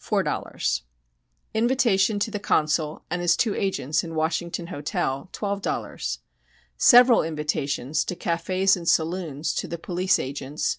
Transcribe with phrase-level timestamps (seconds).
[0.01, 0.81] $ 4.00
[1.53, 5.29] Invitation to the Consul and his two agents in Washington hotel...........
[5.31, 6.17] $12.00
[6.75, 10.67] Several invitations to cafés and saloons to the Police Agents